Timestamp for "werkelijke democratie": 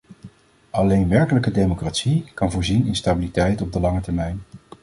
1.09-2.31